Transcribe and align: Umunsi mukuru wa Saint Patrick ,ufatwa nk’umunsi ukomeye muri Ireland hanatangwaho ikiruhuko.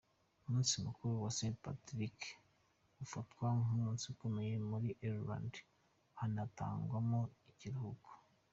Umunsi 0.45 0.73
mukuru 0.85 1.13
wa 1.23 1.31
Saint 1.37 1.57
Patrick 1.65 2.19
,ufatwa 3.03 3.45
nk’umunsi 3.61 4.03
ukomeye 4.13 4.53
muri 4.69 4.89
Ireland 5.07 5.53
hanatangwaho 6.19 7.19
ikiruhuko. 7.51 8.09